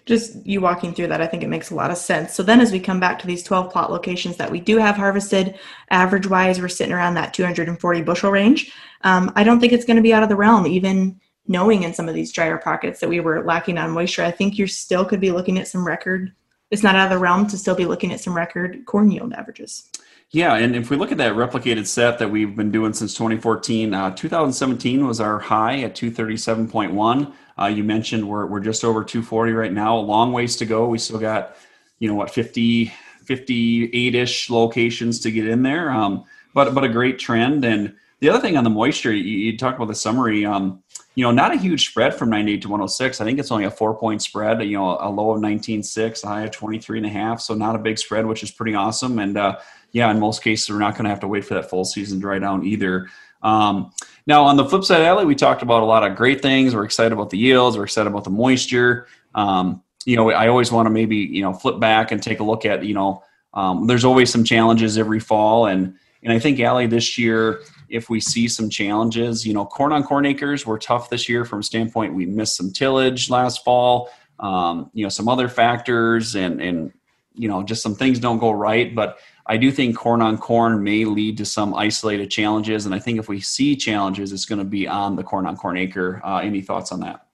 just 0.06 0.44
you 0.44 0.60
walking 0.60 0.92
through 0.92 1.06
that. 1.06 1.20
I 1.20 1.26
think 1.26 1.42
it 1.42 1.48
makes 1.48 1.70
a 1.70 1.74
lot 1.74 1.90
of 1.90 1.98
sense. 1.98 2.34
So 2.34 2.42
then 2.42 2.60
as 2.60 2.72
we 2.72 2.80
come 2.80 2.98
back 2.98 3.18
to 3.20 3.26
these 3.26 3.44
12 3.44 3.72
plot 3.72 3.92
locations 3.92 4.36
that 4.38 4.50
we 4.50 4.58
do 4.58 4.76
have 4.78 4.96
harvested, 4.96 5.58
average 5.90 6.26
wise, 6.26 6.60
we're 6.60 6.68
sitting 6.68 6.92
around 6.92 7.14
that 7.14 7.32
240 7.32 8.02
bushel 8.02 8.32
range. 8.32 8.72
Um, 9.02 9.32
I 9.36 9.44
don't 9.44 9.60
think 9.60 9.72
it's 9.72 9.84
going 9.84 9.96
to 9.96 10.02
be 10.02 10.12
out 10.12 10.24
of 10.24 10.28
the 10.28 10.36
realm, 10.36 10.66
even 10.66 11.20
knowing 11.46 11.84
in 11.84 11.94
some 11.94 12.08
of 12.08 12.14
these 12.14 12.32
drier 12.32 12.58
pockets 12.58 13.00
that 13.00 13.08
we 13.08 13.20
were 13.20 13.44
lacking 13.44 13.78
on 13.78 13.90
moisture. 13.90 14.24
I 14.24 14.30
think 14.30 14.58
you 14.58 14.66
still 14.66 15.04
could 15.04 15.20
be 15.20 15.30
looking 15.30 15.58
at 15.58 15.68
some 15.68 15.86
record. 15.86 16.32
It's 16.70 16.82
not 16.82 16.94
out 16.94 17.04
of 17.04 17.10
the 17.10 17.18
realm 17.18 17.46
to 17.48 17.58
still 17.58 17.74
be 17.74 17.84
looking 17.84 18.12
at 18.12 18.20
some 18.20 18.36
record 18.36 18.84
corn 18.86 19.10
yield 19.10 19.32
averages. 19.32 19.90
Yeah, 20.32 20.54
and 20.54 20.76
if 20.76 20.90
we 20.90 20.96
look 20.96 21.10
at 21.10 21.18
that 21.18 21.34
replicated 21.34 21.86
set 21.86 22.20
that 22.20 22.30
we've 22.30 22.54
been 22.54 22.70
doing 22.70 22.92
since 22.92 23.14
2014, 23.14 23.92
uh, 23.92 24.14
2017 24.14 25.04
was 25.04 25.20
our 25.20 25.40
high 25.40 25.80
at 25.80 25.96
237.1. 25.96 27.32
Uh, 27.58 27.66
you 27.66 27.82
mentioned 27.82 28.28
we're, 28.28 28.46
we're 28.46 28.60
just 28.60 28.84
over 28.84 29.02
240 29.02 29.52
right 29.52 29.72
now. 29.72 29.98
A 29.98 29.98
long 29.98 30.32
ways 30.32 30.54
to 30.56 30.66
go. 30.66 30.86
We 30.86 30.98
still 30.98 31.18
got, 31.18 31.56
you 31.98 32.08
know, 32.08 32.14
what 32.14 32.30
50, 32.30 32.92
58-ish 33.24 34.50
locations 34.50 35.18
to 35.20 35.32
get 35.32 35.48
in 35.48 35.64
there. 35.64 35.90
Um, 35.90 36.24
but 36.54 36.74
but 36.74 36.84
a 36.84 36.88
great 36.88 37.18
trend. 37.18 37.64
And 37.64 37.94
the 38.20 38.28
other 38.28 38.40
thing 38.40 38.56
on 38.56 38.64
the 38.64 38.70
moisture, 38.70 39.12
you, 39.12 39.24
you 39.24 39.58
talked 39.58 39.76
about 39.76 39.88
the 39.88 39.94
summary. 39.96 40.44
Um, 40.44 40.82
you 41.14 41.24
know, 41.24 41.30
not 41.30 41.52
a 41.52 41.56
huge 41.56 41.88
spread 41.88 42.14
from 42.14 42.30
98 42.30 42.62
to 42.62 42.68
106. 42.68 43.20
I 43.20 43.24
think 43.24 43.38
it's 43.38 43.50
only 43.50 43.64
a 43.64 43.70
four 43.70 43.94
point 43.94 44.22
spread, 44.22 44.62
you 44.62 44.76
know, 44.76 44.96
a 45.00 45.10
low 45.10 45.32
of 45.32 45.40
19.6, 45.40 46.24
a 46.24 46.26
high 46.26 46.42
of 46.42 46.50
23 46.50 46.98
and 46.98 47.06
a 47.06 47.10
half. 47.10 47.40
So 47.40 47.54
not 47.54 47.74
a 47.74 47.78
big 47.78 47.98
spread, 47.98 48.26
which 48.26 48.42
is 48.42 48.50
pretty 48.50 48.74
awesome. 48.74 49.18
And, 49.18 49.36
uh, 49.36 49.58
yeah, 49.92 50.10
in 50.10 50.20
most 50.20 50.42
cases, 50.42 50.70
we're 50.70 50.78
not 50.78 50.94
going 50.94 51.04
to 51.04 51.10
have 51.10 51.20
to 51.20 51.28
wait 51.28 51.44
for 51.44 51.54
that 51.54 51.68
full 51.68 51.84
season 51.84 52.20
dry 52.20 52.38
down 52.38 52.64
either. 52.64 53.08
Um, 53.42 53.92
now, 54.26 54.44
on 54.44 54.56
the 54.56 54.64
flip 54.64 54.84
side, 54.84 55.02
Allie, 55.02 55.24
we 55.24 55.34
talked 55.34 55.62
about 55.62 55.82
a 55.82 55.86
lot 55.86 56.08
of 56.08 56.16
great 56.16 56.42
things. 56.42 56.74
We're 56.74 56.84
excited 56.84 57.12
about 57.12 57.30
the 57.30 57.38
yields. 57.38 57.76
We're 57.76 57.84
excited 57.84 58.08
about 58.08 58.24
the 58.24 58.30
moisture. 58.30 59.06
Um, 59.34 59.82
you 60.04 60.16
know, 60.16 60.30
I 60.30 60.48
always 60.48 60.70
want 60.70 60.86
to 60.86 60.90
maybe 60.90 61.16
you 61.16 61.42
know 61.42 61.52
flip 61.52 61.78
back 61.80 62.12
and 62.12 62.22
take 62.22 62.40
a 62.40 62.44
look 62.44 62.64
at 62.64 62.84
you 62.84 62.94
know, 62.94 63.22
um, 63.54 63.86
there's 63.86 64.04
always 64.04 64.30
some 64.30 64.44
challenges 64.44 64.98
every 64.98 65.20
fall, 65.20 65.66
and 65.66 65.94
and 66.22 66.32
I 66.32 66.38
think 66.38 66.60
Allie 66.60 66.86
this 66.86 67.18
year, 67.18 67.60
if 67.90 68.08
we 68.08 68.20
see 68.20 68.48
some 68.48 68.70
challenges, 68.70 69.46
you 69.46 69.52
know, 69.52 69.66
corn 69.66 69.92
on 69.92 70.02
corn 70.02 70.24
acres 70.26 70.64
were 70.64 70.78
tough 70.78 71.10
this 71.10 71.28
year 71.28 71.44
from 71.44 71.62
standpoint 71.62 72.14
we 72.14 72.26
missed 72.26 72.56
some 72.56 72.72
tillage 72.72 73.30
last 73.30 73.64
fall. 73.64 74.10
Um, 74.38 74.90
you 74.94 75.04
know, 75.04 75.10
some 75.10 75.28
other 75.28 75.48
factors 75.48 76.34
and 76.34 76.62
and 76.62 76.92
you 77.34 77.48
know 77.48 77.62
just 77.62 77.82
some 77.82 77.94
things 77.94 78.18
don't 78.18 78.38
go 78.38 78.50
right, 78.52 78.94
but 78.94 79.18
I 79.46 79.56
do 79.56 79.70
think 79.70 79.96
corn 79.96 80.22
on 80.22 80.38
corn 80.38 80.82
may 80.82 81.04
lead 81.04 81.36
to 81.38 81.44
some 81.44 81.74
isolated 81.74 82.30
challenges. 82.30 82.86
And 82.86 82.94
I 82.94 82.98
think 82.98 83.18
if 83.18 83.28
we 83.28 83.40
see 83.40 83.76
challenges, 83.76 84.32
it's 84.32 84.46
going 84.46 84.60
to 84.60 84.64
be 84.64 84.86
on 84.86 85.16
the 85.16 85.24
corn 85.24 85.46
on 85.46 85.56
corn 85.56 85.76
acre. 85.76 86.22
Uh, 86.24 86.38
any 86.38 86.60
thoughts 86.60 86.92
on 86.92 87.00
that? 87.00 87.26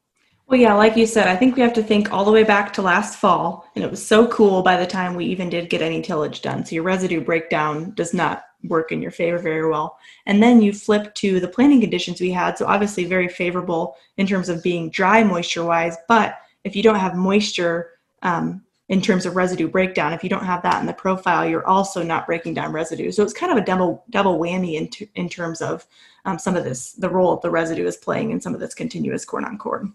Well, 0.47 0.61
yeah, 0.61 0.75
like 0.75 0.97
you 0.97 1.07
said, 1.07 1.27
I 1.27 1.35
think 1.35 1.57
we 1.57 1.63
have 1.63 1.73
to 1.73 1.83
think 1.83 2.13
all 2.13 2.25
the 2.25 2.31
way 2.31 2.45
back 2.45 2.73
to 2.75 2.83
last 2.83 3.19
fall. 3.19 3.69
And 3.75 3.85
it 3.85 3.91
was 3.91 4.05
so 4.05 4.29
cool 4.29 4.63
by 4.63 4.77
the 4.77 4.87
time 4.87 5.15
we 5.15 5.25
even 5.27 5.51
did 5.51 5.71
get 5.71 5.83
any 5.83 6.01
tillage 6.01 6.41
done. 6.41 6.65
So 6.65 6.77
your 6.77 6.85
residue 6.85 7.21
breakdown 7.21 7.93
does 7.97 8.15
not 8.15 8.45
work 8.69 8.93
in 8.93 9.03
your 9.03 9.11
favor 9.11 9.39
very 9.39 9.69
well. 9.69 9.99
And 10.27 10.43
then 10.43 10.63
you 10.63 10.73
flip 10.73 11.15
to 11.17 11.41
the 11.41 11.49
planting 11.49 11.81
conditions 11.81 12.21
we 12.21 12.31
had. 12.31 12.59
So 12.59 12.67
obviously 12.67 13.05
very 13.05 13.29
favorable 13.29 13.97
in 14.17 14.27
terms 14.27 14.49
of 14.49 14.63
being 14.63 14.91
dry 14.91 15.25
moisture 15.25 15.65
wise. 15.65 15.97
But 16.09 16.39
if 16.65 16.77
you 16.77 16.83
don't 16.83 16.97
have 16.97 17.15
moisture, 17.15 17.91
um, 18.23 18.63
in 18.89 19.01
terms 19.01 19.27
of 19.27 19.35
residue 19.35 19.69
breakdown. 19.69 20.13
If 20.13 20.23
you 20.23 20.31
don't 20.31 20.45
have 20.45 20.63
that 20.63 20.81
in 20.81 20.87
the 20.87 20.93
profile, 20.93 21.47
you're 21.49 21.67
also 21.67 22.03
not 22.03 22.27
breaking 22.27 22.55
down 22.55 22.73
residue. 22.73 23.11
So 23.11 23.23
it's 23.23 23.33
kind 23.33 23.51
of 23.51 23.59
a 23.59 23.65
double 23.65 24.05
double 24.11 24.39
whammy 24.39 24.75
in, 24.75 24.89
t- 24.89 25.11
in 25.15 25.29
terms 25.29 25.61
of 25.61 25.87
um, 26.25 26.39
some 26.39 26.57
of 26.57 26.65
this, 26.65 26.93
the 26.93 27.11
role 27.11 27.37
the 27.37 27.51
residue 27.51 27.87
is 27.87 27.97
playing 27.97 28.31
in 28.31 28.41
some 28.41 28.55
of 28.55 28.61
this 28.61 28.75
continuous 28.75 29.25
corn 29.25 29.45
on 29.45 29.59
corn. 29.59 29.95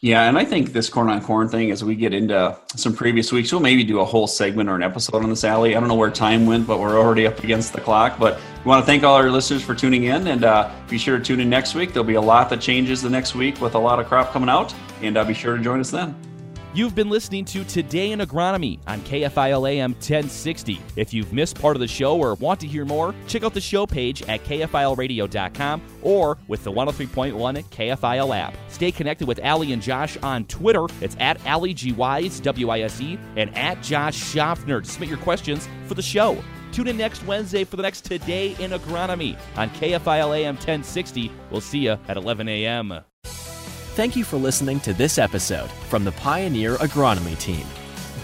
Yeah, 0.00 0.28
and 0.28 0.38
I 0.38 0.44
think 0.44 0.72
this 0.72 0.88
corn 0.88 1.08
on 1.08 1.22
corn 1.22 1.48
thing, 1.48 1.70
as 1.70 1.82
we 1.82 1.94
get 1.94 2.12
into 2.12 2.56
some 2.76 2.94
previous 2.94 3.32
weeks, 3.32 3.50
we'll 3.50 3.60
maybe 3.60 3.82
do 3.84 4.00
a 4.00 4.04
whole 4.04 4.26
segment 4.26 4.68
or 4.68 4.76
an 4.76 4.82
episode 4.82 5.22
on 5.22 5.30
this 5.30 5.44
Allie. 5.44 5.74
I 5.74 5.80
don't 5.80 5.88
know 5.88 5.94
where 5.94 6.10
time 6.10 6.46
went, 6.46 6.66
but 6.66 6.78
we're 6.78 6.98
already 6.98 7.26
up 7.26 7.42
against 7.42 7.72
the 7.72 7.80
clock. 7.80 8.18
But 8.18 8.38
we 8.64 8.68
want 8.68 8.82
to 8.82 8.86
thank 8.86 9.02
all 9.02 9.14
our 9.14 9.30
listeners 9.30 9.62
for 9.62 9.74
tuning 9.74 10.04
in, 10.04 10.28
and 10.28 10.44
uh, 10.44 10.70
be 10.88 10.98
sure 10.98 11.18
to 11.18 11.24
tune 11.24 11.40
in 11.40 11.50
next 11.50 11.74
week. 11.74 11.92
There'll 11.92 12.06
be 12.06 12.14
a 12.14 12.20
lot 12.20 12.50
that 12.50 12.60
changes 12.60 13.02
the 13.02 13.10
next 13.10 13.34
week 13.34 13.60
with 13.60 13.74
a 13.74 13.78
lot 13.78 13.98
of 13.98 14.06
crop 14.06 14.30
coming 14.30 14.48
out, 14.48 14.74
and 15.00 15.16
uh, 15.16 15.24
be 15.24 15.34
sure 15.34 15.56
to 15.56 15.62
join 15.62 15.80
us 15.80 15.90
then. 15.90 16.14
You've 16.74 16.96
been 16.96 17.08
listening 17.08 17.44
to 17.46 17.62
Today 17.62 18.10
in 18.10 18.18
Agronomy 18.18 18.80
on 18.88 19.00
KFIL 19.02 19.70
AM 19.70 19.92
1060. 19.92 20.80
If 20.96 21.14
you've 21.14 21.32
missed 21.32 21.60
part 21.60 21.76
of 21.76 21.80
the 21.80 21.86
show 21.86 22.18
or 22.18 22.34
want 22.34 22.58
to 22.60 22.66
hear 22.66 22.84
more, 22.84 23.14
check 23.28 23.44
out 23.44 23.54
the 23.54 23.60
show 23.60 23.86
page 23.86 24.22
at 24.22 24.42
KFILradio.com 24.42 25.80
or 26.02 26.36
with 26.48 26.64
the 26.64 26.72
103.1 26.72 27.64
KFIL 27.66 28.36
app. 28.36 28.56
Stay 28.66 28.90
connected 28.90 29.28
with 29.28 29.38
Allie 29.44 29.72
and 29.72 29.80
Josh 29.80 30.16
on 30.16 30.46
Twitter. 30.46 30.86
It's 31.00 31.16
at 31.20 31.46
Allie 31.46 31.74
G 31.74 31.92
Wise, 31.92 32.40
W 32.40 32.70
I 32.70 32.80
S 32.80 33.00
E, 33.00 33.20
and 33.36 33.56
at 33.56 33.80
Josh 33.80 34.16
Schaffner. 34.16 34.82
Submit 34.82 35.10
your 35.10 35.18
questions 35.18 35.68
for 35.86 35.94
the 35.94 36.02
show. 36.02 36.42
Tune 36.72 36.88
in 36.88 36.96
next 36.96 37.24
Wednesday 37.24 37.62
for 37.62 37.76
the 37.76 37.84
next 37.84 38.04
Today 38.04 38.56
in 38.58 38.72
Agronomy 38.72 39.38
on 39.54 39.70
KFIL 39.70 40.36
AM 40.36 40.56
1060. 40.56 41.30
We'll 41.52 41.60
see 41.60 41.84
you 41.84 41.96
at 42.08 42.16
11 42.16 42.48
a.m. 42.48 43.04
Thank 43.94 44.16
you 44.16 44.24
for 44.24 44.38
listening 44.38 44.80
to 44.80 44.92
this 44.92 45.18
episode 45.18 45.70
from 45.88 46.02
the 46.02 46.10
Pioneer 46.10 46.74
Agronomy 46.78 47.38
Team. 47.38 47.64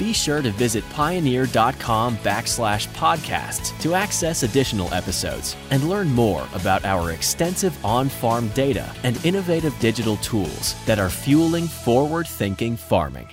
Be 0.00 0.12
sure 0.12 0.42
to 0.42 0.50
visit 0.50 0.82
pioneer.com 0.90 2.16
backslash 2.16 2.88
podcasts 2.88 3.80
to 3.80 3.94
access 3.94 4.42
additional 4.42 4.92
episodes 4.92 5.54
and 5.70 5.88
learn 5.88 6.08
more 6.08 6.48
about 6.54 6.84
our 6.84 7.12
extensive 7.12 7.84
on 7.84 8.08
farm 8.08 8.48
data 8.48 8.92
and 9.04 9.24
innovative 9.24 9.78
digital 9.78 10.16
tools 10.16 10.74
that 10.86 10.98
are 10.98 11.08
fueling 11.08 11.68
forward 11.68 12.26
thinking 12.26 12.76
farming. 12.76 13.28